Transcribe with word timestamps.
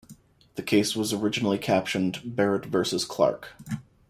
The 0.55 0.63
case 0.63 0.95
was 0.95 1.13
originally 1.13 1.59
captioned 1.59 2.21
"Barrett 2.35 2.65
versus 2.65 3.05
Clark". 3.05 3.49